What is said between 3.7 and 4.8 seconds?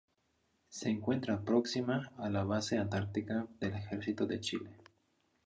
Ejercito de Chile.